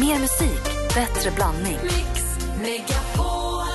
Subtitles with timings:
[0.00, 0.62] Mer musik,
[0.94, 1.78] bättre blandning.
[1.82, 2.22] Mix
[2.62, 3.66] Megapol.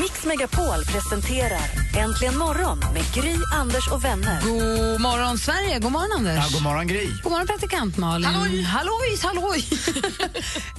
[0.00, 4.40] Mix Megapol presenterar Äntligen morgon med Gry, Anders och vänner.
[4.42, 5.78] God morgon, Sverige.
[5.78, 6.36] God morgon, Anders.
[6.36, 7.06] Ja, god morgon, Gry.
[7.22, 8.24] God morgon, praktikant Malin.
[8.24, 8.62] Halloj!
[8.62, 9.64] Hallojs, halloj!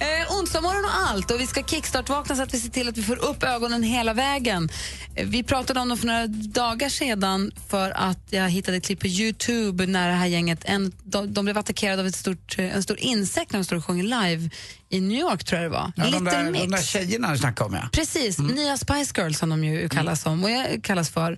[0.00, 1.30] eh, onsdag morgon och allt.
[1.30, 4.14] Och vi ska kickstart-vakna så att vi ser till att vi får upp ögonen hela
[4.14, 4.68] vägen.
[5.14, 9.00] Eh, vi pratade om dem för några dagar sedan för att jag hittade ett klipp
[9.00, 12.76] på Youtube när det här gänget en, de, de blev attackerade av ett stort, eh,
[12.76, 14.50] en stor insekt när de stod och sjöng live
[14.92, 15.92] i New York, tror jag det var.
[15.96, 16.64] Ja, de, Little där, Mix.
[16.64, 17.88] de där tjejerna du snackade om, ja.
[17.92, 21.32] Precis, nya Spice Girls som de ju kallas, som, och jag kallas för.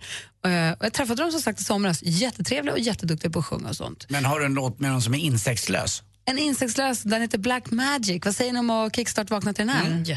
[0.46, 2.02] Eh, och jag träffade dem som sagt i somras.
[2.02, 4.06] Jättetrevliga och jätteduktiga på att sjunga och sånt.
[4.08, 6.02] Men har du en låt med någon som är insektslös?
[6.26, 8.24] En insektslös, den heter Black Magic.
[8.24, 9.86] Vad säger ni om att kickstart vakna till den här?
[9.86, 10.04] Mm.
[10.04, 10.16] Vi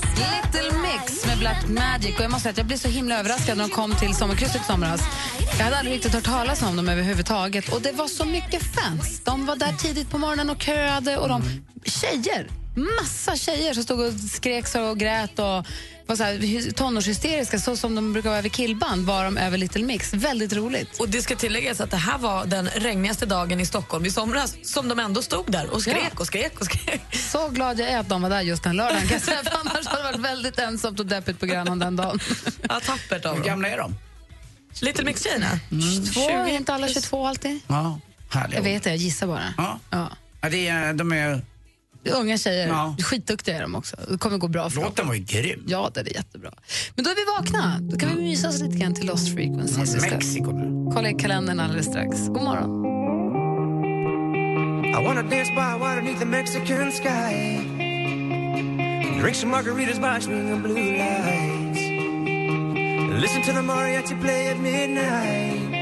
[0.00, 2.14] Little Mix med Black Magic.
[2.18, 4.62] Och jag måste säga att jag blev så himla överraskad när de kom till sommarkrysset
[4.62, 5.00] i somras.
[5.58, 7.68] Jag hade aldrig riktigt hört talas om dem överhuvudtaget.
[7.68, 9.20] Och det var så mycket fans.
[9.24, 11.16] De var där tidigt på morgonen och köade.
[11.16, 11.42] Och de,
[11.84, 15.66] tjejer, massa tjejer som stod och skrek och grät och
[16.06, 19.82] var så här, tonårshysteriska, så som de brukar vara över killband, var de över Little
[19.84, 20.14] Mix.
[20.14, 21.00] Väldigt roligt.
[21.00, 24.56] Och det ska tilläggas att det här var den regnigaste dagen i Stockholm i somras
[24.62, 26.20] som de ändå stod där och skrek Ja.
[26.20, 27.00] och skrek och skrek.
[27.30, 29.08] Så glad jag är att de var där just den lördagen.
[29.08, 32.18] Kan säga, för annars hade det varit väldigt ensamt och deppigt på Grönan den dagen.
[32.68, 33.94] Ja, tappert av Hur gamla är de?
[34.80, 35.50] Little Mix-tjejerna.
[36.14, 37.60] Två, är inte alla 22 alltid?
[37.66, 38.00] Ja,
[38.30, 38.58] härliga.
[38.58, 39.54] Jag vet det, jag gissar bara.
[39.56, 39.78] Ja.
[39.90, 40.10] Ja.
[40.40, 41.42] Ja, det är, de är,
[42.10, 42.96] Unga tjejer, Ja.
[43.02, 43.96] skitduktiga är de också.
[44.08, 44.84] Det kommer gå bra för dem.
[44.84, 45.64] låten var ju grym.
[45.66, 46.50] Ja, det är jättebra.
[46.94, 47.78] Men då är vi vakna.
[47.80, 50.10] Då kan vi mysa oss lite grann till Lost Frequencies.
[50.10, 50.90] Mexiko nu.
[50.94, 52.26] kolla i kalendern alldeles strax.
[52.28, 52.84] God morgon.
[54.86, 57.58] I wanna dance by water beneath the Mexican sky.
[59.20, 61.80] Drink some margaritas by swinging blue lights.
[63.22, 65.74] Listen to the mariachi play at midnight.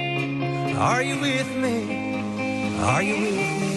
[0.79, 1.77] Are you with me?
[2.85, 3.72] Are you with me?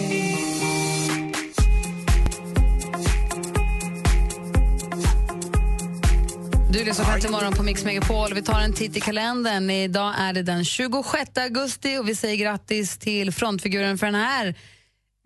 [6.70, 8.34] Du lyssnar på Äntligen morgon på Mix Megapol.
[8.34, 9.70] Vi tar en titt i kalendern.
[9.70, 14.54] Idag är det den 26 augusti och vi säger grattis till frontfiguren för den här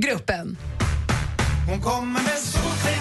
[0.02, 0.56] gruppen.
[1.68, 2.99] Hon kommer med solsken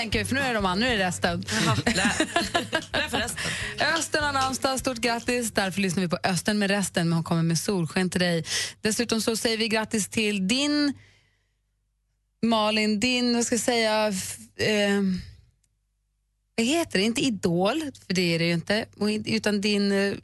[0.00, 1.44] sänker vi för nu är de an, nu är det resten.
[3.98, 5.50] Östen har namnsdag, stort grattis.
[5.50, 8.44] Därför lyssnar vi på Östen med resten, men hon kommer med solsken till dig.
[8.80, 10.94] Dessutom så säger vi grattis till din
[12.42, 14.08] Malin, din, vad ska jag säga,
[14.56, 15.02] eh,
[16.56, 18.86] vad heter det, inte idol, för det är det ju inte,
[19.26, 20.14] utan din eh,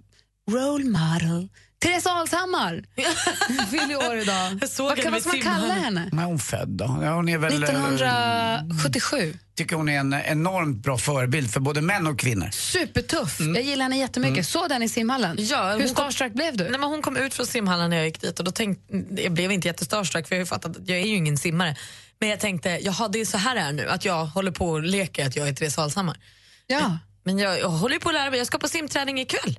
[0.50, 1.48] role model.
[1.78, 2.84] Therese Alshammar
[3.70, 4.60] fyller år idag.
[4.78, 5.70] Vad, kan, man kalla simhallen.
[5.70, 6.10] henne?
[6.12, 6.98] Är hon född då?
[7.02, 7.62] Ja, hon är väl...
[7.62, 9.38] eh, 1977.
[9.54, 12.50] tycker hon är en enormt bra förebild för både män och kvinnor.
[12.50, 13.40] Supertuff.
[13.40, 14.46] Jag gillar henne jättemycket.
[14.48, 15.36] Såg den i simhallen.
[15.40, 16.64] Ja, Hur hon kom- starstruck blev du?
[16.64, 19.32] Nej, men hon kom ut från simhallen när jag gick dit och då tänkte, jag
[19.32, 21.76] blev inte jättestarstruck för jag har ju fattat att jag är ju ingen simmare.
[22.18, 24.68] Men jag tänkte, jaha det är så här det är nu, att jag håller på
[24.70, 26.16] och leker att jag är Therese Alshammar.
[26.66, 26.98] Ja.
[27.24, 29.58] Men jag, jag håller på att lära mig, jag ska på simträning ikväll.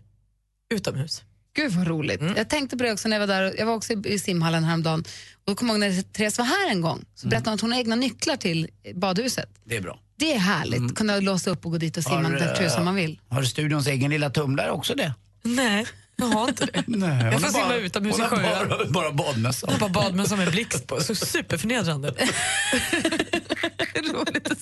[0.73, 1.22] Utomhus.
[1.57, 2.22] Gud vad roligt.
[2.35, 3.56] Jag tänkte på det också när jag var där.
[3.57, 5.00] Jag var också i simhallen häromdagen.
[5.00, 7.06] Och då kom jag ihåg när Therese var här en gång.
[7.16, 9.50] Så berättade hon att hon har egna nycklar till badhuset.
[9.63, 10.00] Det är bra.
[10.19, 10.95] Det är härligt.
[10.95, 13.19] Kunna låsa upp och gå dit och simma när eh, tusan man vill.
[13.29, 15.13] Har studions egen lilla tumlare också det?
[15.44, 15.85] Nej,
[16.16, 16.84] jag har inte det.
[16.88, 18.68] Nej, jag får simma utomhus i hon har sjöar.
[18.68, 19.74] Bara, bara badmössa.
[19.79, 22.13] Bara badmössa med blixt på, så superförnedrande.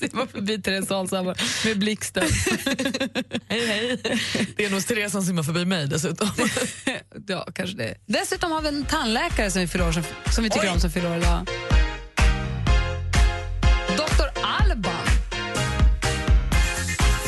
[0.11, 2.23] Det är roligt att simma förbi Therese Alshammar med blixten.
[3.47, 3.99] hej hej.
[4.57, 6.29] Det är nog Therese som simmar förbi mig dessutom.
[7.27, 7.95] ja, kanske det.
[8.05, 10.73] Dessutom har vi en tandläkare som vi, fyller år, som, som vi tycker Oj.
[10.73, 11.47] om som fyller idag.
[13.97, 14.41] Dr.
[14.43, 15.05] Alban.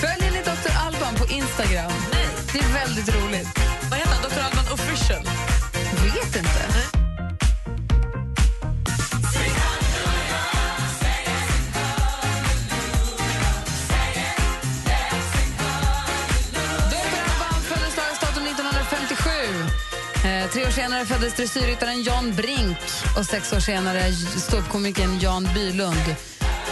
[0.02, 0.72] Följer ni Dr.
[0.86, 1.92] Alban på Instagram?
[2.12, 2.28] Nej.
[2.54, 3.57] Det är väldigt roligt.
[20.98, 22.78] Senare föddes dressyrryttaren Jan Brink
[23.18, 26.16] och sex år senare ståuppkomikern Jan Bylund.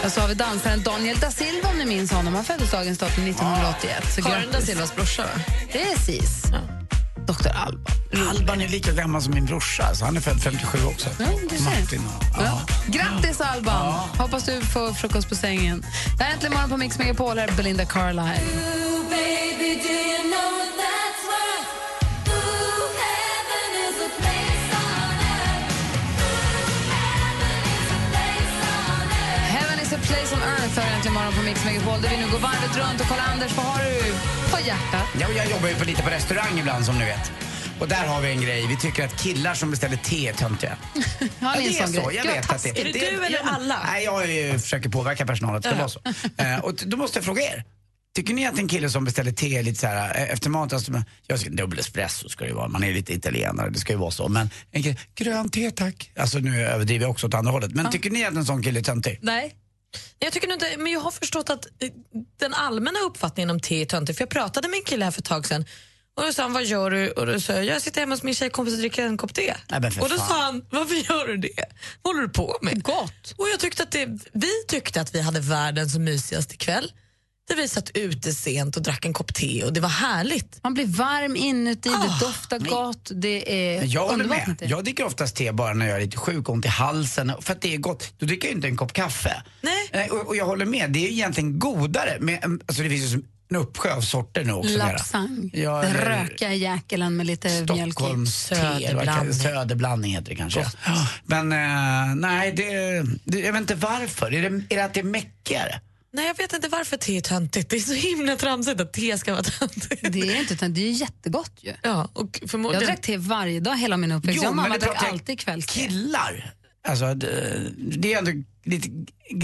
[0.04, 2.34] Och så har vi dansaren Daniel da Silva om ni minns honom.
[2.34, 4.14] Han föddes dagens datum 1981.
[4.14, 4.60] Så Karin da.
[4.60, 5.42] Silvas brorsa va?
[5.72, 6.42] Precis.
[7.26, 7.48] Dr.
[7.48, 8.28] Alban.
[8.30, 11.08] Alban är lika gammal som min brorsa, så han är född 57 också.
[11.18, 11.64] Ja, du.
[11.64, 12.42] Martin och, ja.
[12.44, 12.60] Ja.
[12.86, 13.94] Grattis Alban!
[14.18, 15.84] Hoppas du får frukost på sängen.
[16.18, 17.38] Det här är Äntligen morgon på Mix Megapol.
[17.38, 18.40] Här är Belinda Carlisle.
[30.80, 32.00] Har Äntligen morgon på Mix Megapol.
[32.02, 33.94] Där vi nu går varvet runt och kollar Anders, vad har du
[34.52, 35.06] på hjärtat?
[35.20, 37.32] Ja, jag jobbar ju på lite på restaurang ibland som ni vet.
[37.80, 40.76] Och där har vi en grej, vi tycker att killar som beställer te är töntiga.
[41.38, 42.16] Ja, det är sån så, grej?
[42.16, 43.82] jag vet att det Är det du eller alla?
[43.86, 46.00] Nej, jag eh, försöker påverka personalen att det ska vara så.
[46.42, 47.64] Eh, och då måste jag fråga er.
[48.16, 51.02] Tycker ni att en kille som beställer te lite så här eh, efter mat, alltså,
[51.26, 53.98] jag ska, dubbel espresso ska det ju vara, man är lite italienare, det ska ju
[53.98, 54.28] vara så.
[54.28, 56.10] Men en kille, grönt te tack.
[56.18, 57.72] Alltså nu överdriver jag också åt andra hållet.
[57.72, 59.18] Men tycker ni att en sån kille är töntig?
[59.22, 59.54] Nej.
[60.18, 61.90] Jag tycker inte, men jag har förstått att eh,
[62.40, 64.18] den allmänna uppfattningen om te är töntigt.
[64.18, 65.64] För jag pratade med en kille här för ett tag sedan
[66.16, 67.10] och då sa han, vad gör du?
[67.10, 69.54] Och då sa jag, jag sitter hemma hos min tjejkompis och dricker en kopp te.
[69.68, 70.28] Nej, och då fan.
[70.28, 71.64] sa han, varför gör du det?
[72.02, 72.82] Vad håller du på med?
[72.82, 73.34] Gott.
[73.36, 76.92] Och jag tyckte att det, vi tyckte att vi hade världens mysigaste kväll.
[77.48, 80.60] Där vi satt ute sent och drack en kopp te och det var härligt.
[80.62, 84.56] Man blir varm inuti, Ah, det doftar gott, det är Jag håller med.
[84.66, 87.32] Jag dricker oftast te bara när jag är lite sjuk och ont i halsen.
[87.40, 88.12] För att det är gott.
[88.18, 89.42] Då dricker jag inte en kopp kaffe.
[89.60, 89.88] Nej.
[90.06, 90.90] Eh, Och, och jag håller med.
[90.90, 92.16] Det är egentligen godare.
[92.20, 94.76] Med, en- alltså det finns ju som en uppsjö av sorter nu också.
[94.78, 97.92] Lapsang, Ja, rökiga jäkelen med lite mjölk i.
[97.92, 99.34] Stockholms te, Söderblandning.
[99.34, 100.66] Söderblandning heter det kanske.
[100.86, 101.08] Ja.
[101.24, 102.64] Men eh, nej, det,
[103.24, 104.34] det, jag vet inte varför.
[104.34, 105.80] Är det, är det att det är mäckigare?
[106.16, 107.70] Nej, jag vet inte varför te är töntigt.
[107.70, 110.12] Det är så himla tramsigt att te ska vara töntigt.
[110.12, 111.72] Det är inte utan det är jättegott ju.
[111.82, 112.86] Ja, och Jag förmodligen...
[112.86, 114.42] drack te varje dag hela min uppväxt.
[114.42, 115.72] jag och mamma drack jag- alltid kvällste.
[115.72, 116.54] Killar,
[116.88, 118.32] alltså det, det är ändå
[118.64, 118.88] lite,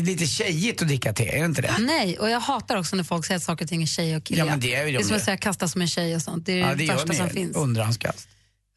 [0.02, 1.74] lite tjejigt att dricka te, är det inte det?
[1.80, 4.24] Nej, och jag hatar också när folk säger att saker och ting är tjej och
[4.24, 4.38] kille.
[4.38, 6.22] Ja, men det är ju det är som att säga kasta som en tjej och
[6.22, 6.46] sånt.
[6.46, 7.32] Det är Ja, det, det gör värsta som ni.
[7.32, 7.56] finns.
[7.56, 8.28] Underhandskast.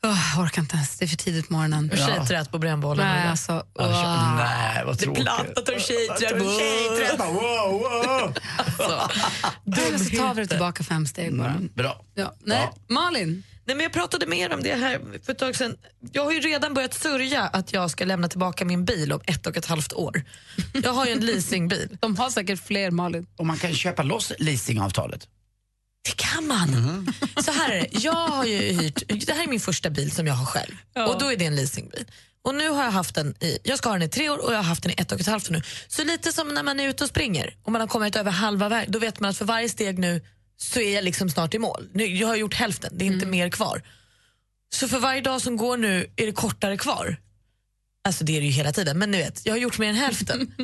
[0.06, 1.90] Oh, orkar inte ens, det är för tidigt på morgonen.
[1.92, 3.08] Och Tjejträt på brännbollen.
[3.08, 4.36] Nej, alltså, Ja, åh.
[4.38, 5.28] Nej, vad tråkigt.
[5.28, 6.30] av tjejträt.
[6.60, 8.34] Tjejträt, bara, wow, wow.
[8.78, 11.56] Så tar vi det tillbaka fem steg bara.
[11.74, 12.06] Bra.
[12.16, 12.36] Ja.
[12.44, 12.58] Nej,
[12.88, 12.94] Ja.
[12.94, 15.76] Malin, Nej, men jag pratade mer om det här för ett tag sedan.
[16.12, 19.48] Jag har ju redan börjat sörja att jag ska lämna tillbaka min bil om ett
[19.48, 20.24] och ett halvt år.
[20.84, 21.98] Jag har ju en leasingbil.
[22.02, 23.26] de har säkert fler Malin.
[23.38, 25.28] Och man kan köpa loss leasingavtalet.
[26.06, 27.08] Det kan man.
[27.46, 27.88] Så här är det.
[27.92, 30.76] Jag har ju hyrt, det här är min första bil som jag har själv.
[31.08, 32.06] Och då är det en leasingbil.
[32.42, 34.54] Och nu har jag haft den i, jag ska ha den i tre år och
[34.54, 35.62] jag har haft den i ett och ett halvt år nu.
[35.88, 38.70] Så lite som när man är ute och springer och man har kommit över halva
[38.70, 40.22] vägen, då vet man att för varje steg nu
[40.58, 41.90] så är jag liksom snart i mål.
[41.94, 43.82] Nu, jag har gjort hälften, det är inte mer kvar.
[44.74, 47.18] Så för varje dag som går nu är det kortare kvar.
[48.08, 49.96] Alltså det är det ju hela tiden, men ni vet, jag har gjort mer än
[49.96, 50.56] hälften.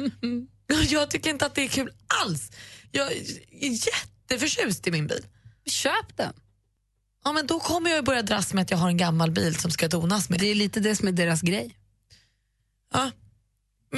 [0.89, 1.91] jag tycker inte att det är kul
[2.23, 2.51] alls.
[2.91, 3.91] Jag är
[4.31, 5.25] jätteförtjust i min bil.
[5.65, 6.33] Köp den.
[7.23, 9.71] Ja, men då kommer jag börja dras med att jag har en gammal bil som
[9.71, 10.39] ska donas med.
[10.39, 11.75] Det är lite det som är deras grej.
[12.93, 13.11] Ja.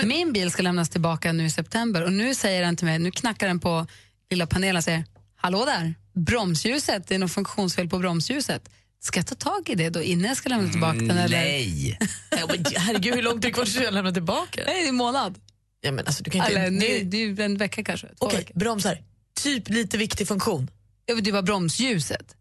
[0.03, 3.11] Min bil ska lämnas tillbaka nu i september och nu säger den till mig, nu
[3.11, 3.87] knackar den på
[4.29, 8.69] lilla panelen och säger Hallå där, bromsljuset, det är något funktionsfel på bromsljuset.
[8.99, 11.17] Ska jag ta tag i det då innan jag ska lämna tillbaka den?
[11.17, 11.37] Eller?
[11.37, 11.99] Nej.
[12.47, 14.61] Men herregud, hur långt är det kvar tills jag lämnar tillbaka?
[14.65, 15.39] Nej, det är en månad.
[15.81, 18.07] Ja, men alltså, du kan inte, Eller, det, det, är ju en vecka kanske.
[18.17, 18.59] Okej, veckor.
[18.59, 18.97] bromsar.
[19.43, 20.71] Typ lite viktig funktion.
[21.05, 22.35] Jag vet, Det var bromsljuset.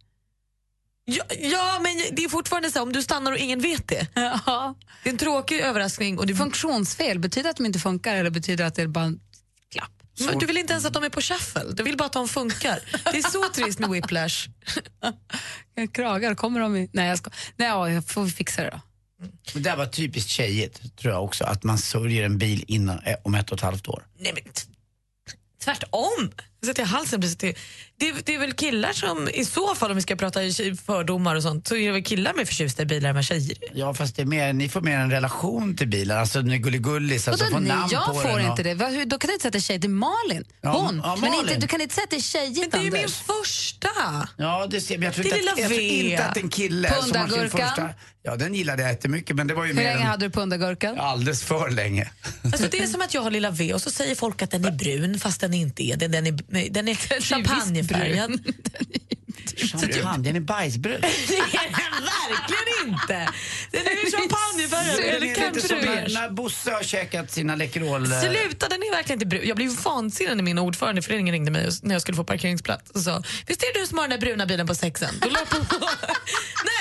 [1.05, 4.07] Ja, ja, men det är fortfarande så här, om du stannar och ingen vet det.
[4.15, 4.75] Ja.
[5.03, 6.19] Det är en tråkig överraskning.
[6.19, 8.87] Och du, Funktionsfel, betyder det att de inte funkar eller betyder det att det är
[8.87, 9.21] bara en
[9.73, 9.91] klapp?
[10.27, 12.29] men du vill inte ens att de är på shuffle, du vill bara att de
[12.29, 12.79] funkar.
[13.13, 14.49] Det är så trist med whiplash.
[15.93, 16.91] Kragar, kommer de i...
[16.93, 17.31] Nej, jag ska...
[17.57, 18.81] Nej, ja, jag får fixa det då.
[19.19, 21.45] Men det där var typiskt tjejigt, tror jag också.
[21.45, 24.07] Att man sörjer en bil innan, eh, om ett och ett halvt år.
[24.19, 24.63] Nej, men t-
[26.63, 26.67] tvärtom.
[26.67, 27.55] Sätter jag halsen precis till.
[27.99, 31.35] Det, det är väl killar som, i så fall om vi ska prata tjej- fördomar
[31.37, 33.57] och sånt, så är det väl killar med förtjusta i bilar än vad tjejer.
[33.75, 36.19] Ja, fast det är mer, ni får mer en relation till bilen.
[36.19, 38.51] Alltså ni gulligullis, alltså får namn jag på får den.
[38.51, 38.75] inte det.
[38.75, 40.45] Va, hur- Då kan du inte sätta tjej till Malin.
[40.61, 41.01] Ja, Hon.
[41.05, 41.41] ja, Men Malin.
[41.49, 43.15] inte, du kan inte sätta till tjejigt, Det är min Anders.
[43.17, 43.89] första.
[44.37, 46.89] Ja, det ser men jag tror, Det inte att, jag tror inte att en kille
[46.89, 47.69] som har sin Pundagurkan.
[47.69, 47.89] första...
[48.25, 50.31] Ja, den gillade jag jättemycket, men det var ju Hur mer länge än, hade du
[50.31, 50.99] pundagurkan?
[51.01, 52.11] alldeles för länge.
[52.45, 54.65] Alltså det är som att jag har lilla V och så säger folk att den
[54.65, 56.09] är brun fast den inte är det.
[56.09, 56.33] Den är,
[56.71, 56.95] den är
[57.93, 58.41] champagnefärgad.
[59.57, 61.01] Champagne, den är bajsbrun.
[61.29, 63.29] Det är den verkligen inte!
[63.71, 68.13] Den är champagnefärgad eller när, Bosse har käkat sina Läkerol...
[68.13, 69.49] eh, Sluta, den är verkligen inte brun.
[69.49, 72.91] Jag blev vansinnig när min ordförande i föreningen ringde mig när jag skulle få parkeringsplats
[72.91, 75.15] och sa Visst är det du som har den där bruna bilen på sexen?
[75.21, 75.57] Då jag på.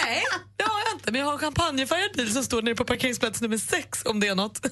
[0.06, 0.24] Nej,
[0.58, 1.12] det har jag inte.
[1.12, 4.27] Men jag har en champagnefärgad bil som står nere på parkeringsplats nummer sex om det
[4.27, 4.65] är något.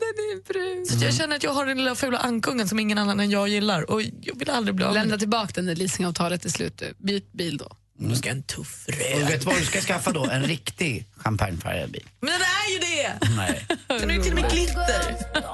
[0.00, 0.86] Den är brun.
[0.86, 3.48] Så jag känner att jag har den lilla fula ankungen som ingen annan än jag
[3.48, 5.18] gillar och jag vill aldrig bli av med Lämna den.
[5.18, 6.78] tillbaka den när leasingavtalet är slut.
[6.78, 6.94] du.
[6.98, 7.76] Byt bil då.
[7.98, 9.28] Då ska jag en tuff Och röd.
[9.28, 10.24] vet du vad du ska skaffa då?
[10.30, 12.04] En riktig champagnefärgad bil.
[12.20, 13.26] Men den är ju det!
[13.36, 13.66] Nej.
[13.88, 15.16] Den är ju till och med glitter.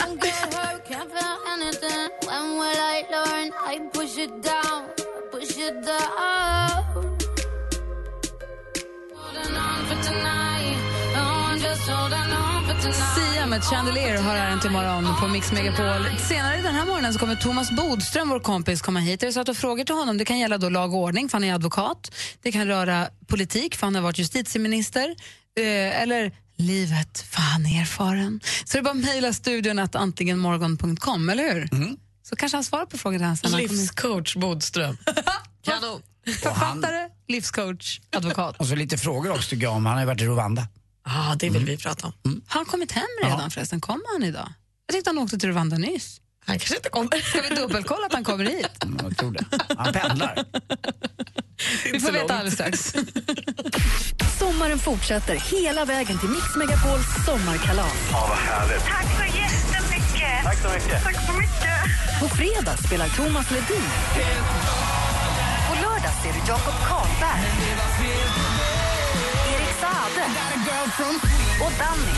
[12.91, 16.19] Sia med Chandelier har här till morgon på Mix Megapol.
[16.29, 19.23] Senare den här morgonen så kommer Thomas Bodström, vår kompis, komma hit.
[19.23, 21.29] Är det så att du frågor till honom, det kan gälla då lag och ordning,
[21.29, 22.15] för han är advokat.
[22.43, 25.15] Det kan röra politik, för han har varit justitieminister.
[25.59, 28.41] Eh, eller livet, för han är erfaren.
[28.65, 31.69] Så det är bara att mejla studion att antligenmorgon.com, eller hur?
[32.23, 33.71] Så kanske han svarar på hit.
[33.71, 34.97] Livscoach Bodström.
[35.65, 36.03] Kanon.
[36.43, 38.57] Författare, livscoach, advokat.
[38.57, 39.87] Och så lite frågor också tycker jag om.
[39.87, 40.67] Han har ju varit i Rwanda.
[41.05, 42.13] Ja, det vill vi prata om.
[42.47, 43.81] Har han kommit hem redan förresten?
[43.81, 44.49] Kommer han idag?
[44.87, 46.21] Jag tyckte han åkte till Rwanda nyss.
[46.47, 47.21] Han kanske inte kommer.
[47.21, 48.85] Ska vi dubbelkolla att han kommer hit?
[48.85, 49.45] Mm, Jag tror det.
[49.79, 50.45] Han pendlar.
[51.93, 52.95] Vi får veta alldeles strax.
[54.39, 57.93] Sommaren fortsätter hela vägen till Mix Megapols sommarkalas.
[58.11, 60.43] Tack så jättemycket.
[60.45, 61.03] Tack så mycket.
[61.05, 62.21] Tack så mycket.
[62.21, 63.83] På fredag spelar Thomas Ledin.
[65.69, 67.43] På lördag ser du Jakob Karlberg.
[70.03, 71.19] Saade.
[71.65, 72.13] Och Danny.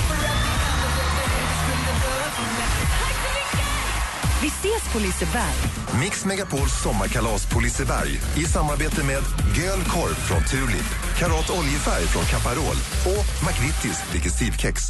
[4.43, 5.55] Vi ses på Liseberg.
[6.01, 9.23] Mix Megapols sommarkalas på Liseberg i samarbete med
[9.57, 12.77] Göl Korv från Tulip, Karat Oljefärg från Caparol
[13.07, 14.83] och McVittys Digestivkex.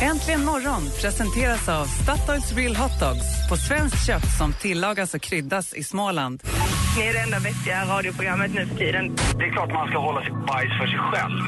[0.00, 5.74] Äntligen morgon presenteras av Statoils Real Hot Dogs på svenskt kött som tillagas och kryddas
[5.74, 6.42] i Småland.
[6.96, 9.16] Ni är det enda vettiga radioprogrammet nu för tiden.
[9.38, 11.38] Det är klart man ska hålla sitt bajs för sig själv.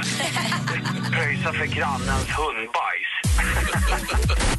[1.13, 3.11] Pröjsa för grannens hundbajs.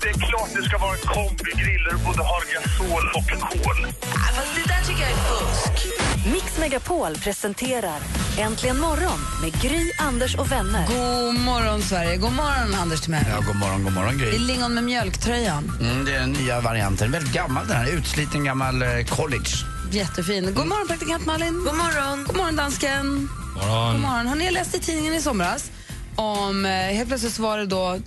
[0.01, 3.87] det är klart det ska vara en kombigrill där du både har gasol och kol.
[4.35, 5.87] Fast det där tycker jag är fusk.
[6.33, 7.99] Mix Megapol presenterar
[8.39, 10.87] Äntligen morgon med Gry, Anders och vänner.
[10.87, 12.17] God morgon, Sverige.
[12.17, 13.23] God morgon, Anders Timell.
[13.29, 14.37] Ja, god morgon, god morgon Det är Gry.
[14.39, 15.71] lingon med mjölktröjan.
[15.81, 17.11] Mm, det är den nya varianten.
[17.11, 17.87] Väldigt gammal den här.
[17.87, 19.49] Utsliten gammal eh, college.
[19.91, 20.45] Jättefin.
[20.45, 21.53] God morgon, praktikant Malin.
[21.53, 22.23] God morgon.
[22.23, 23.29] God morgon, dansken.
[23.53, 24.27] God morgon.
[24.27, 25.71] Har ni läst i tidningen i somras
[26.15, 26.65] om...
[26.65, 27.99] Eh, helt plötsligt så var det då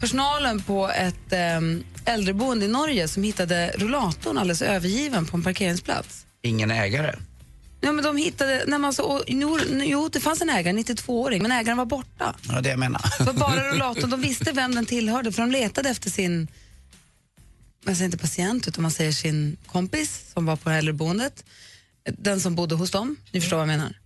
[0.00, 6.26] personalen på ett eh, äldreboende i Norge som hittade rullatorn alldeles övergiven på en parkeringsplats.
[6.42, 7.14] Ingen ägare.
[7.80, 8.64] Ja, men de hittade...
[8.66, 12.34] Men alltså, och, jo, jo, det fanns en ägare, 92-åring, men ägaren var borta.
[12.48, 13.02] Ja, det jag menar.
[13.18, 14.10] Det var bara rullatorn.
[14.10, 16.48] De visste vem den tillhörde för de letade efter sin,
[17.86, 21.44] man säger inte patient utan man säger sin kompis som var på äldreboendet.
[22.18, 23.98] Den som bodde hos dem, ni förstår vad jag menar.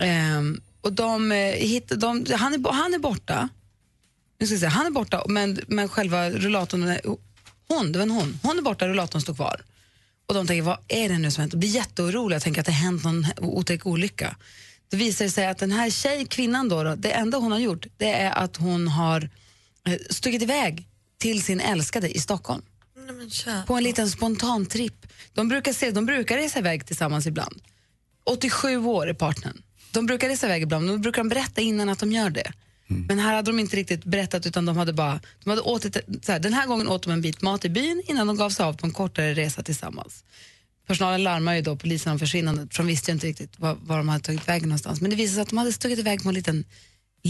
[0.00, 3.48] Ehm, och de, eh, de, han, är, han är borta,
[4.38, 6.98] nu ska jag säga, han är borta men, men själva rullatorn, eh,
[7.68, 9.60] hon, det var en hon, hon är borta, rullatorn står kvar.
[10.26, 11.52] Och de tänker, vad är det nu som hänt?
[11.52, 14.36] De blir jätteoroliga och tänker att det har hänt någon otäck olycka.
[14.88, 17.86] Det visar sig att den här tjej, kvinnan då, då, det enda hon har gjort
[17.96, 19.30] det är att hon har
[19.86, 22.62] eh, stuckit iväg till sin älskade i Stockholm
[23.66, 25.06] på en liten spontan tripp.
[25.34, 27.62] De brukar, se, de brukar resa iväg tillsammans ibland.
[28.24, 29.62] 87 år är partnern.
[29.92, 32.52] De brukar resa iväg ibland, då brukar de berätta innan att de gör det.
[32.88, 36.32] Men här hade de inte riktigt berättat utan de hade bara, de hade åtit, så
[36.32, 38.64] här, den här gången åt de en bit mat i byn innan de gav sig
[38.64, 40.24] av på en kortare resa tillsammans.
[40.86, 43.96] Personalen larmar ju då polisen om försvinnandet för de visste ju inte riktigt var, var
[43.96, 45.00] de hade tagit vägen någonstans.
[45.00, 46.64] Men det visade sig att de hade stuckit iväg på en liten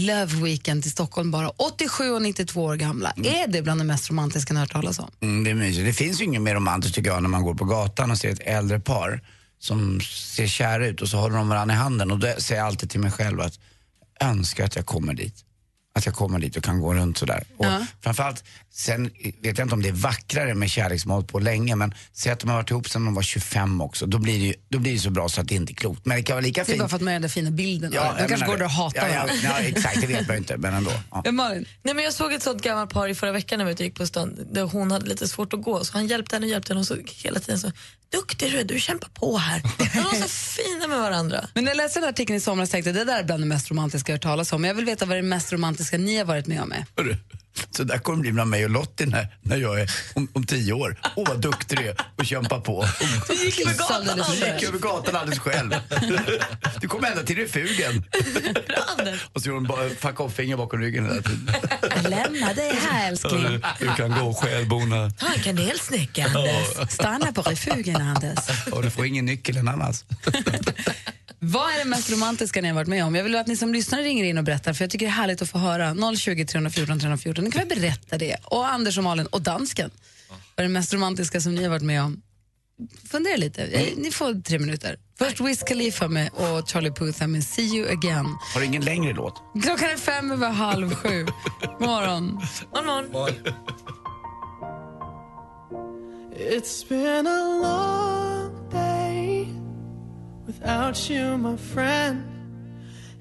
[0.05, 3.13] Love Weekend till Stockholm bara 87 och 92 år gamla.
[3.23, 5.11] Är det bland det mest romantiska ni har hört talas om?
[5.21, 5.85] Mm, det är mysigt.
[5.85, 8.29] Det finns ju inget mer romantiskt tycker jag när man går på gatan och ser
[8.29, 9.21] ett äldre par
[9.59, 12.67] som ser kära ut och så håller de varandra i handen och då säger jag
[12.67, 13.59] alltid till mig själv att
[14.21, 15.46] önskar att jag kommer dit.
[15.97, 17.43] Att jag kommer dit och kan gå runt sådär.
[17.57, 17.85] Och Ja.
[18.03, 19.03] framförallt, sen
[19.41, 22.49] vet jag inte om det är vackrare med kärleksmål på länge men säg att de
[22.49, 24.05] har varit ihop sedan de var 25 också.
[24.05, 26.05] Då blir det ju då blir det så bra så att det inte är klokt.
[26.05, 26.79] Men det kan vara lika Det är fint.
[26.79, 27.91] bara för att man gör den fina bilden.
[27.93, 28.59] Ja, de kanske går det.
[28.59, 30.91] där och hatar ja, ja, ja, exakt, det vet man ju inte men ändå.
[31.11, 31.21] Ja.
[31.25, 34.07] Nej, men jag såg ett sånt gammalt par i förra veckan när vi gick på
[34.07, 36.79] stan där hon hade lite svårt att gå så han hjälpte henne och hjälpte henne
[36.79, 37.71] och så hela tiden så
[38.11, 39.61] duktig du är, du kämpar på här.
[39.93, 41.45] De var så fina med varandra.
[41.53, 43.41] Men när jag läste den här artikeln i somras tänkte jag det där är bland
[43.43, 44.63] det mest romantiska jag hört talas om.
[44.63, 46.85] Jag vill veta vad det mest romantiska ni har varit med om är.
[47.71, 50.43] Så där kommer det bli mellan mig och Lottie när, när jag är om, om
[50.45, 50.99] tio år.
[51.15, 52.85] Åh vad duktig du är och kämpa på.
[53.27, 54.61] Du gick över gatan Alldeles Du Anders.
[54.61, 55.73] gick över gatan alldeles själv.
[56.81, 58.03] Du kom ända till refugen.
[59.33, 61.51] Och så gjorde hon bara fuck off-finger bakom ryggen hela tiden.
[62.09, 63.61] Lämna dig här älskling.
[63.79, 65.09] Du kan gå själv Bona.
[65.09, 66.89] Ta en kanelsnäcka Anders.
[66.89, 68.39] Stanna på refugen Anders.
[68.71, 70.03] Och du får ingen nyckeln annars.
[71.39, 73.15] Vad är det mest romantiska ni har varit med om?
[73.15, 75.13] Jag vill att ni som lyssnar ringer in och berättar för jag tycker det är
[75.13, 76.15] härligt att få höra.
[76.17, 77.43] 020 314 314.
[77.43, 78.37] Ni kan väl berätta det.
[78.43, 79.91] Och Anders och Malin och dansken.
[80.29, 82.21] Vad är det mest romantiska som ni har varit med om?
[83.09, 83.63] Fundera lite.
[83.63, 84.99] Eh, Ni får tre minuter.
[85.19, 88.25] Först Wiz Khalifa med och Charlie Puth med See you again.
[88.53, 89.41] Har du ingen längre låt?
[89.63, 91.25] Klockan är fem över halv sju.
[91.79, 92.41] Morgon.
[92.73, 93.33] God morgon.
[96.51, 98.06] It's been a long
[100.59, 102.23] without you, my friend.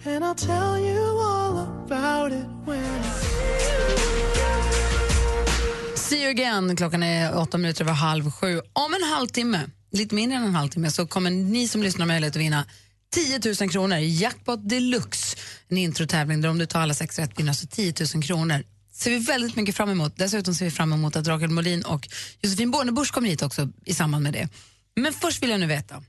[0.05, 3.03] And I'll tell you all about it when
[5.95, 6.77] See you again.
[6.77, 8.61] Klockan är åtta minuter över halv sju.
[8.73, 12.43] Om en halvtimme, lite mindre än en halvtimme, så kommer ni som lyssnar möjlighet att
[12.43, 12.65] vinna
[13.15, 13.99] 10 000 kronor.
[13.99, 15.37] Jackpot deluxe.
[15.69, 18.65] En introtävling där om du tar alla sex rätt vinner alltså 10 000 kronor.
[18.93, 20.17] ser vi väldigt mycket fram emot.
[20.17, 22.09] Dessutom ser vi fram emot att Rakel Molin och
[22.43, 24.49] Josefin Bornebusch kommer hit också i samband med det.
[24.97, 26.03] Men först vill jag nu veta,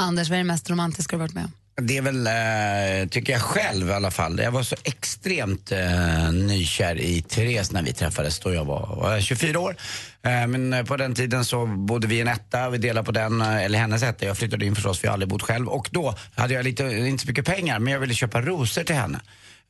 [0.00, 1.52] Anders, vad är det mest romantiska du har varit med om?
[1.86, 4.38] Det är väl, eh, tycker jag själv i alla fall.
[4.38, 9.20] Jag var så extremt eh, nykär i Therese när vi träffades då jag var, var
[9.20, 9.76] 24 år.
[10.22, 13.12] Eh, men eh, på den tiden så bodde vi i en etta, vi delade på
[13.12, 14.26] den, eh, eller hennes etta.
[14.26, 15.68] Jag flyttade in förstås, för jag har aldrig bott själv.
[15.68, 18.96] Och då hade jag lite, inte så mycket pengar, men jag ville köpa rosor till
[18.96, 19.20] henne.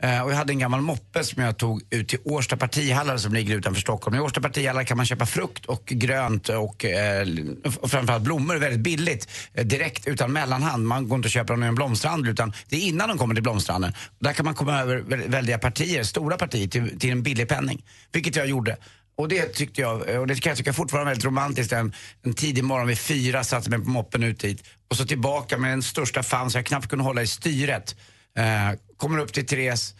[0.03, 3.35] Eh, och jag hade en gammal moppe som jag tog ut till Årsta partihallar som
[3.35, 4.17] ligger utanför Stockholm.
[4.17, 7.27] I Årsta partihallar kan man köpa frukt och grönt och, eh,
[7.81, 9.29] och framförallt blommor väldigt billigt.
[9.55, 10.87] Eh, direkt utan mellanhand.
[10.87, 13.35] Man går inte och köper dem i en blomsterhandel utan det är innan de kommer
[13.35, 13.95] till blomsterhandeln.
[14.19, 14.97] Där kan man komma över
[15.29, 17.85] väldiga partier, stora partier till, till en billig penning.
[18.13, 18.77] Vilket jag gjorde.
[19.17, 21.73] Och det tyckte jag, eh, och det kan jag tycka fortfarande är väldigt romantiskt.
[21.73, 21.93] En,
[22.23, 25.71] en tidig morgon vid fyra satte mig på moppen ut dit och så tillbaka med
[25.71, 27.97] den största fan så jag knappt kunde hålla i styret.
[28.39, 29.95] Eh, kommer upp till Therese.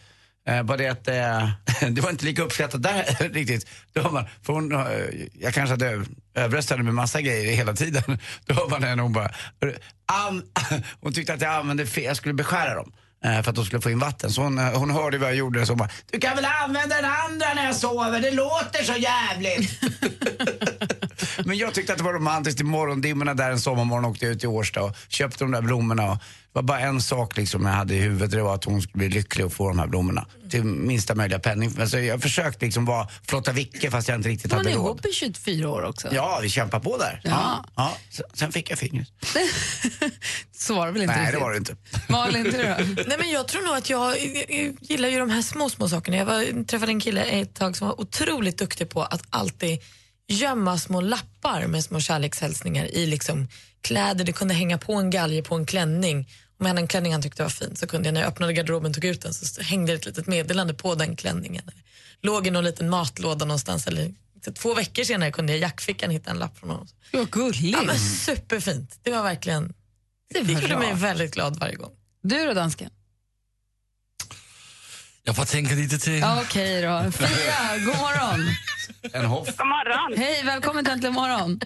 [0.47, 1.49] Eh, bara det att eh,
[1.89, 3.67] det var inte lika uppskattat där riktigt.
[3.93, 4.79] Då hör man, för hon, eh,
[5.39, 6.03] jag kanske hade
[6.35, 8.03] överröstat henne med massa grejer hela tiden.
[8.45, 9.31] Då hör man henne och hon bara...
[10.05, 10.43] an,
[11.01, 12.91] hon tyckte att jag använde fel, jag skulle beskära dem.
[13.25, 14.31] eh, För att de skulle få in vatten.
[14.31, 16.95] Så hon, eh, hon hörde vad jag gjorde så hon bara, du kan väl använda
[16.95, 19.81] den andra när jag sover, det låter så jävligt.
[21.45, 24.39] Men jag tyckte att det var romantiskt i morgondimmorna där en sommarmorgon åkte jag ut
[24.39, 26.11] till Årsta och köpte de där blommorna.
[26.11, 26.17] Och
[26.53, 29.09] var bara en sak liksom jag hade i huvudet, det var att hon skulle bli
[29.09, 30.25] lycklig och få de här blommorna.
[30.49, 31.71] Till minsta möjliga penning.
[31.79, 34.85] Alltså jag försökte liksom vara flotta Vicke fast jag inte riktigt Man hade är råd.
[34.85, 36.07] ihop i 24 år också.
[36.11, 37.21] Ja, vi kämpar på där.
[37.23, 37.65] Ja.
[37.75, 37.97] ja.
[38.33, 39.07] Sen- fick jag fingret.
[40.57, 41.41] Så var det väl inte Nej, det riktigt.
[41.43, 41.75] var det inte.
[42.09, 42.57] Malin, du då?
[43.07, 44.15] Nej, men jag tror nog att jag,
[44.49, 46.17] jag gillar ju de här små, små sakerna.
[46.17, 49.79] Jag var, träffade en kille ett tag som var otroligt duktig på att alltid
[50.31, 53.47] gömma små lappar med små kärlekshälsningar i liksom
[53.81, 54.25] kläder.
[54.25, 56.17] Det kunde hänga på en galge på en klänning.
[56.59, 58.53] Om jag hade en klänning han tyckte var fin så kunde jag när jag öppnade
[58.53, 61.63] garderoben och tog ut den så hängde det ett litet meddelande på den klänningen.
[62.21, 63.87] Låg i någon liten matlåda någonstans.
[63.87, 64.13] Eller,
[64.45, 66.87] så två veckor senare kunde jag i jackfickan hitta en lapp från honom.
[67.13, 67.77] Vad gulligt.
[67.77, 68.99] Ja, men superfint.
[69.03, 69.73] Det var verkligen...
[70.33, 71.91] Det var gjorde mig väldigt glad varje gång.
[72.23, 72.89] Du då, dansken?
[75.23, 76.19] Jag får tänka lite till.
[76.19, 77.11] Ja, Okej då.
[77.11, 78.39] Fia, god morgon.
[79.13, 79.47] En hoff.
[79.57, 80.09] God morgon.
[80.23, 81.59] Hej, välkommen till Äntligen morgon.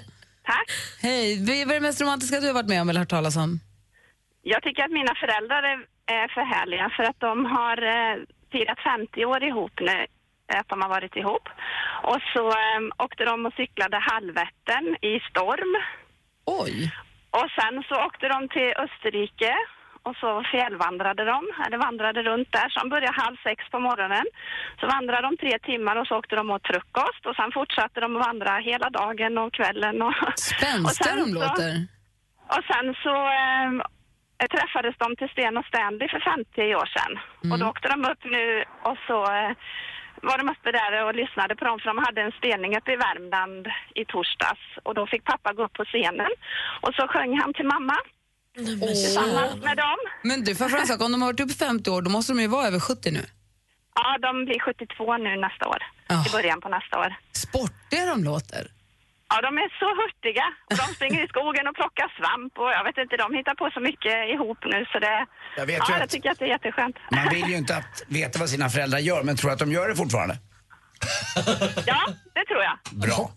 [0.52, 0.70] Tack.
[1.02, 3.60] Hej, vad är det mest romantiska du har varit med om eller hört talas om?
[4.41, 5.78] Jag tycker att mina föräldrar är,
[6.22, 8.15] är för härliga för att de har eh,
[8.52, 9.98] firat 50 år ihop nu,
[10.60, 11.46] att de har varit ihop.
[12.12, 15.72] Och så eh, åkte de och cyklade halvvätten i storm.
[16.46, 16.76] Oj!
[17.39, 19.54] Och sen så åkte de till Österrike
[20.08, 22.68] och så fjällvandrade de, eller vandrade runt där.
[22.70, 24.26] Så de började halv sex på morgonen.
[24.80, 28.15] Så vandrade de tre timmar och så åkte de åt frukost och sen fortsatte de
[28.15, 30.02] att vandra hela dagen och kvällen.
[30.02, 31.72] Och, Spänstiga de låter.
[32.56, 33.72] och sen så eh,
[34.56, 37.13] träffades de till Sten och Stanley för 50 år sedan.
[37.52, 39.52] Och då åkte de upp nu och så eh,
[40.22, 42.96] var de uppe där och lyssnade på dem för de hade en spelning uppe i
[43.06, 44.65] Värmland i torsdags.
[44.84, 46.32] Och då fick pappa gå upp på scenen
[46.82, 47.98] och så sjöng han till mamma
[48.56, 49.98] tillsammans med dem.
[50.24, 51.02] Men du, får jag fråga en sak?
[51.02, 53.24] Om de har varit uppe 50 år, då måste de ju vara över 70 nu.
[53.96, 55.78] Ja, de blir 72 nu nästa år.
[56.28, 57.15] I början på nästa år.
[57.32, 58.68] Sportiga de låter.
[59.30, 60.46] Ja, de är så hurtiga.
[60.70, 63.70] Och de springer i skogen och plockar svamp och jag vet inte, de hittar på
[63.74, 65.26] så mycket ihop nu så det...
[65.58, 66.96] Jag vet ja, ju jag att- tycker att det är jätteskönt.
[67.12, 69.89] Man vill ju inte att veta vad sina föräldrar gör, men tror att de gör
[69.89, 70.36] det fortfarande?
[71.86, 72.01] Ja,
[72.34, 72.77] det tror jag.
[72.99, 73.31] Bra.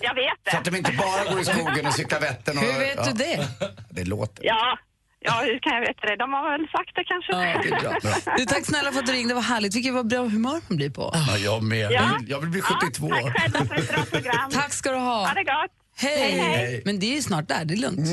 [0.00, 0.50] Jag vet det.
[0.50, 2.58] Så att de inte bara går i skogen och cyklar Vättern.
[2.58, 3.48] Och, Hur vet du det?
[3.90, 4.44] Det låter.
[4.44, 4.78] Ja,
[5.20, 6.16] ja, hur kan jag veta det?
[6.16, 7.32] De har väl sagt det kanske.
[7.32, 8.34] Ja, det är bra.
[8.38, 9.74] Du, tack snälla för att du ringde, det var härligt.
[9.74, 11.10] Vilket vad bra humör man blir på.
[11.28, 11.78] Ja, jag med.
[11.78, 11.90] Ja.
[11.90, 13.30] Jag, vill, jag vill bli 72 Tack år.
[13.30, 14.50] själva för ett bra program.
[14.50, 15.26] Tack ska du ha.
[15.26, 15.70] Ha det gott.
[15.98, 16.18] Hej.
[16.18, 16.82] Hej, hej.
[16.84, 18.08] Men det är ju snart där, det är lugnt.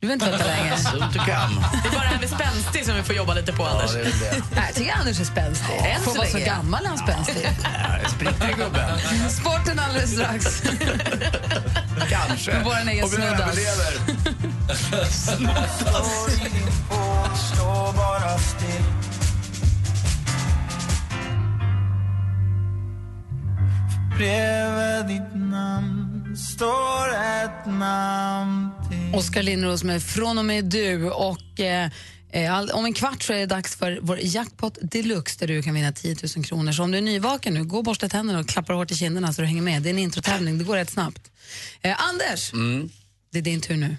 [0.00, 0.76] Du behöver inte vänta länge.
[1.00, 1.26] Sunt du kan.
[1.82, 3.90] Det är bara det här med spänstig som vi får jobba lite på, Anders.
[3.94, 4.42] Ja, det är det.
[4.54, 5.74] Nej, jag tycker Anders är spänstig.
[5.76, 7.48] Än Får så vara så gammal är han spänstig.
[7.62, 8.98] Ja, Spritter gubben.
[9.30, 10.62] Sporten alldeles strax.
[12.10, 12.62] Kanske.
[12.64, 13.40] Vår egen Om vi snuddas.
[13.40, 13.98] överlever.
[17.36, 18.84] Stå bara still
[24.16, 28.67] Bredvid ditt namn står ett namn
[29.14, 31.10] Oskar Lindros med Från och med du.
[31.10, 31.90] Och, eh,
[32.32, 35.62] eh, all, om en kvart så är det dags för vår jackpot deluxe där du
[35.62, 36.72] kan vinna 10 000 kronor.
[36.72, 39.32] Så om du är nyvaken nu, gå och borsta tänderna och klappa hårt i kinderna
[39.32, 39.82] så du hänger med.
[39.82, 41.30] Det är en introtävling, det går rätt snabbt.
[41.82, 42.52] Eh, Anders,
[43.32, 43.96] det är din tur nu.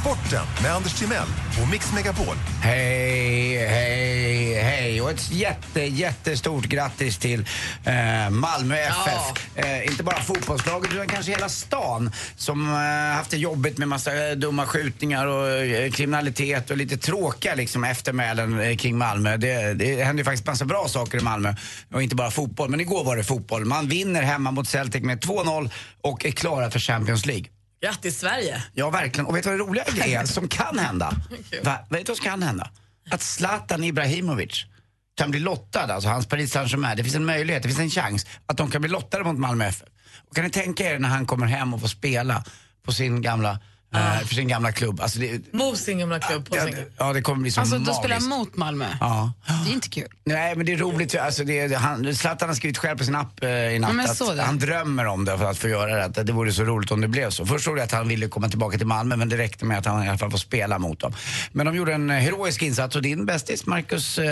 [0.00, 1.28] Sporten med Anders Timell
[1.62, 2.36] och Mix Megapol.
[2.62, 4.81] Hej, hej, hej.
[5.12, 7.46] Ett jätte, jättestort grattis till
[7.84, 9.56] eh, Malmö FF.
[9.56, 14.28] Eh, inte bara fotbollslaget utan kanske hela stan som eh, haft det jobbigt med massa
[14.28, 19.36] eh, dumma skjutningar och eh, kriminalitet och lite tråkiga liksom, eftermälen eh, kring Malmö.
[19.36, 21.54] Det, det händer ju faktiskt massa bra saker i Malmö
[21.94, 22.70] och inte bara fotboll.
[22.70, 23.64] Men igår var det fotboll.
[23.64, 25.70] Man vinner hemma mot Celtic med 2-0
[26.00, 27.46] och är klara för Champions League.
[27.82, 28.62] Grattis Sverige!
[28.74, 29.26] Ja, verkligen.
[29.26, 31.14] Och vet du vad det roliga är som kan hända?
[31.62, 31.78] Va?
[31.90, 32.70] Vet du vad som kan hända?
[33.10, 34.66] Att Zlatan Ibrahimovic
[35.14, 36.96] kan bli lottad, alltså hans Paris Saint-Germain.
[36.96, 39.64] Det finns en möjlighet, det finns en chans att de kan bli lottade mot Malmö
[39.64, 39.88] FF.
[40.28, 42.44] Och kan ni tänka er när han kommer hem och får spela
[42.82, 43.58] på sin gamla,
[43.94, 45.00] eh, för sin gamla klubb.
[45.00, 47.60] Alltså det, Mot sin gamla klubb på ja, sin det- ja, det kommer bli så
[47.60, 47.98] Alltså, de magiskt.
[47.98, 48.86] spelar mot Malmö.
[49.00, 49.32] Ja.
[49.64, 50.08] Det är inte kul.
[50.24, 53.14] Nej men det är roligt, alltså det, är- han, Zlatan har skrivit själv på sin
[53.14, 54.06] app eh, i natt Ja, men
[54.40, 56.20] att han drömmer om det för att få göra det.
[56.20, 57.46] Att det vore så roligt om det blev så.
[57.46, 59.86] Först trodde jag att han ville komma tillbaka till Malmö men det räckte med att
[59.86, 61.12] han i alla fall får spela mot dem.
[61.52, 64.24] Men de gjorde en heroisk insats och din bästis Marcus eh,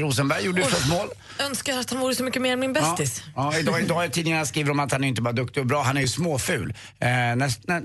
[0.00, 1.08] Rosenberg gjorde ju först mål.
[1.38, 3.22] Önskar att han vore så mycket mer än min bästis.
[3.36, 5.66] Ja, ja idag, idag är tidningarna skriver om att han är inte bara duktig och
[5.66, 6.70] bra, han är ju småful.
[6.98, 7.82] Eh, när, när,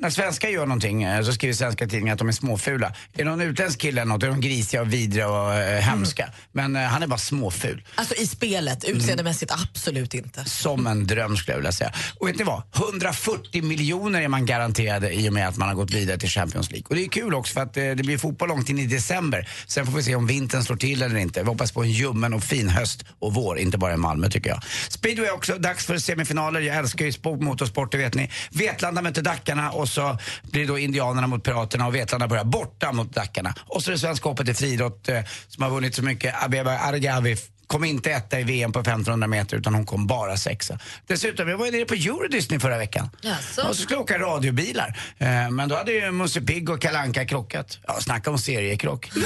[0.00, 2.92] när svenskar gör någonting eh, så skriver svenska tidningar att de är småfula.
[3.12, 6.32] Är någon utländsk kille något, är de grisiga och vidriga och eh, hemska.
[6.52, 7.82] Men eh, han är bara småful.
[7.94, 10.44] Alltså i spelet, utseendemässigt absolut inte.
[10.44, 11.92] Som en dröm skulle jag vilja säga.
[12.18, 12.62] Och vet ni vad?
[12.76, 16.70] 140 miljoner är man garanterade i och med att man har gått vidare till Champions
[16.70, 16.86] League.
[16.88, 19.48] Och det är kul också för att eh, det blir fotboll långt in i december.
[19.66, 21.42] Sen får vi se om vintern slår till eller inte.
[21.42, 24.50] Vi hoppas på en ljummen och fin höst och vår, inte bara i Malmö tycker
[24.50, 24.62] jag.
[24.88, 26.60] Speedway också, dags för semifinaler.
[26.60, 28.30] Jag älskar ju sport, motorsport, det vet ni.
[28.50, 32.92] Vetlanda möter Dackarna och så blir det då Indianerna mot Piraterna och Vetlanda börjar borta
[32.92, 33.54] mot Dackarna.
[33.66, 36.44] Och så det svenska hoppet i friidrott eh, som har vunnit så mycket.
[36.44, 37.36] Abeba Argavi
[37.70, 40.78] kom inte etta i VM på 1500 meter utan hon kom bara sexa.
[41.06, 43.10] Dessutom, jag var ju nere på Euro Disney förra veckan.
[43.20, 43.68] Jaså?
[43.68, 44.98] Och så skulle jag åka radiobilar.
[45.18, 47.78] Eh, men då hade ju Musse Pigg och Kalanka krockat.
[47.86, 49.10] Ja, snacka om seriekrock.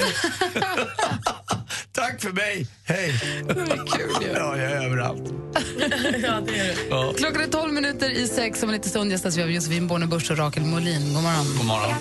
[1.93, 3.21] Tack för mig, hej.
[3.97, 5.23] Kul Ja, jag är överallt.
[6.23, 7.19] ja, det är det.
[7.19, 8.63] Klockan är 12 minuter i sex.
[8.63, 11.15] Om en liten stund gästas vi av Josefin Bornebusch och Rakel Molin.
[11.15, 11.47] God morgon.
[11.57, 11.95] God morgon.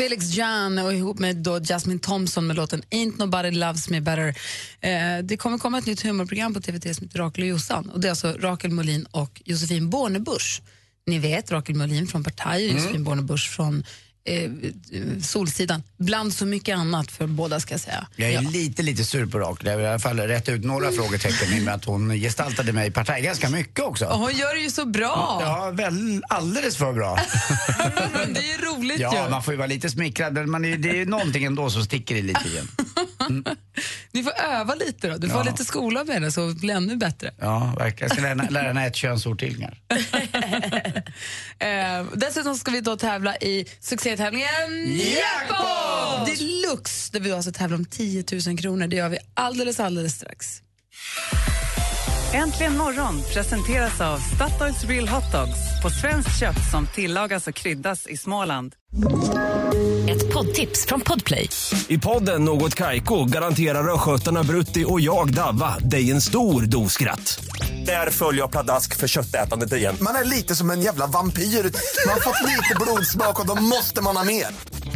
[0.00, 4.28] Felix Jan och ihop med då Jasmine Thompson med låten Ain't nobody loves me better.
[4.80, 7.90] Eh, det kommer komma ett nytt humorprogram på TV3 som heter Rakel och Jossan.
[7.90, 10.62] Och det är alltså Rakel Molin och Josefin Bornebusch.
[11.06, 13.84] Ni vet Rakel Molin från Partaj och Josefin Bornebusch från
[14.30, 14.50] eh,
[15.22, 15.82] Solsidan.
[15.96, 18.06] Bland så mycket annat för båda ska jag säga.
[18.16, 18.50] Jag är Ja.
[18.50, 19.66] lite, lite sur på Rakel.
[19.66, 22.72] Jag vill i alla fall rätta ut några frågetecken i och med att hon gestaltade
[22.72, 24.06] mig i Partaj ganska mycket också.
[24.06, 25.38] Och hon gör det ju så bra.
[25.42, 27.18] Ja, väl, alldeles för bra.
[28.12, 29.30] Men det är ju roligt Ja, ju.
[29.30, 31.84] man får ju vara lite smickrad, men man är, det är ju någonting ändå som
[31.84, 32.68] sticker i lite igen.
[34.12, 35.16] Ni får öva lite då.
[35.18, 35.50] Du får Ja.
[35.50, 37.30] lite skola med det så blir det ännu bättre.
[37.38, 38.08] Ja, verkligen.
[38.08, 39.56] Jag ska lära, lära henne ett könsord till
[39.88, 41.02] kanske.
[41.58, 44.48] Eh, dessutom ska vi då tävla i succétävlingen
[44.86, 46.26] Jackpot!
[46.26, 48.86] Deluxe där vi alltså tävlar om 10 000 kronor.
[48.86, 50.62] Det gör vi alldeles, alldeles strax.
[52.34, 58.06] Äntligen morgon presenteras av Statoils Real Hot Dogs på svenskt kött som tillagas och kryddas
[58.06, 58.74] i Småland.
[60.08, 61.48] Ett poddtips från Podplay.
[61.88, 67.44] I podden Något Kaiko garanterar östgötarna Brutti och jag, Davva, dig en stor dos skratt.
[67.86, 69.96] Där följer jag pladask för köttätandet igen.
[70.00, 71.42] Man är lite som en jävla vampyr.
[71.42, 74.46] Man har fått lite blodsmak och då måste man ha mer.